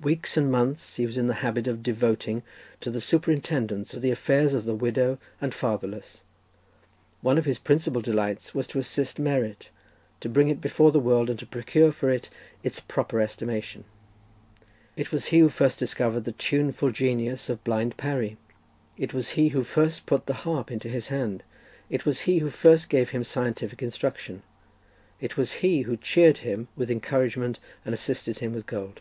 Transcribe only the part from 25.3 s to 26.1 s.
was he who